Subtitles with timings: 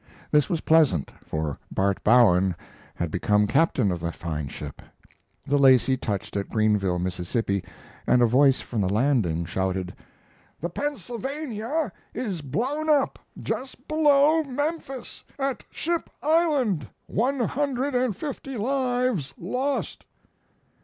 [0.31, 2.55] This was pleasant, for Bart Bowen
[2.95, 4.81] had become captain of that fine boat.
[5.45, 7.63] The Lacey touched at Greenville, Mississippi,
[8.07, 9.93] and a voice from the landing shouted:
[10.59, 16.87] "The Pennsylvania is blown up just below Memphis, at Ship Island!
[17.05, 20.07] One hundred and fifty lives lost!"